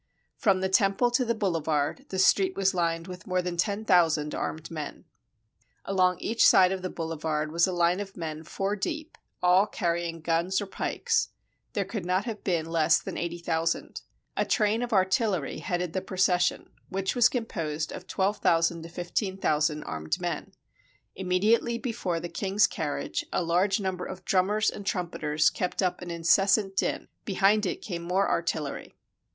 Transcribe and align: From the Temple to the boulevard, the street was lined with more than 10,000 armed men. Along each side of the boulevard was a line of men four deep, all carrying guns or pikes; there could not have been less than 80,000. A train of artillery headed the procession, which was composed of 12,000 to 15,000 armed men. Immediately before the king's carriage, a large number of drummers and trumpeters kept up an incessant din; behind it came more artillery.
From 0.35 0.61
the 0.61 0.67
Temple 0.67 1.11
to 1.11 1.23
the 1.23 1.35
boulevard, 1.35 2.07
the 2.09 2.17
street 2.17 2.55
was 2.55 2.73
lined 2.73 3.05
with 3.05 3.27
more 3.27 3.39
than 3.39 3.55
10,000 3.55 4.33
armed 4.33 4.71
men. 4.71 5.05
Along 5.85 6.17
each 6.17 6.43
side 6.43 6.71
of 6.71 6.81
the 6.81 6.89
boulevard 6.89 7.51
was 7.51 7.67
a 7.67 7.71
line 7.71 7.99
of 7.99 8.17
men 8.17 8.43
four 8.43 8.75
deep, 8.75 9.15
all 9.43 9.67
carrying 9.67 10.19
guns 10.19 10.59
or 10.59 10.65
pikes; 10.65 11.29
there 11.73 11.85
could 11.85 12.03
not 12.03 12.25
have 12.25 12.43
been 12.43 12.65
less 12.65 12.99
than 12.99 13.15
80,000. 13.15 14.01
A 14.35 14.43
train 14.43 14.81
of 14.81 14.91
artillery 14.91 15.59
headed 15.59 15.93
the 15.93 16.01
procession, 16.01 16.71
which 16.89 17.13
was 17.15 17.29
composed 17.29 17.91
of 17.93 18.07
12,000 18.07 18.81
to 18.81 18.89
15,000 18.89 19.83
armed 19.83 20.19
men. 20.19 20.51
Immediately 21.15 21.77
before 21.77 22.19
the 22.19 22.27
king's 22.27 22.65
carriage, 22.65 23.23
a 23.31 23.43
large 23.43 23.79
number 23.79 24.05
of 24.05 24.25
drummers 24.25 24.71
and 24.71 24.83
trumpeters 24.83 25.51
kept 25.51 25.83
up 25.83 26.01
an 26.01 26.09
incessant 26.09 26.75
din; 26.75 27.07
behind 27.23 27.67
it 27.67 27.83
came 27.83 28.01
more 28.01 28.27
artillery. 28.27 28.95